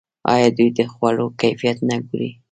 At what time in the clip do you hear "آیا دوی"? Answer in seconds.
0.33-0.69